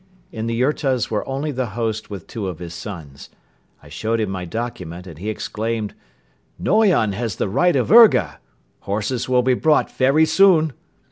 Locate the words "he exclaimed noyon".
5.19-7.11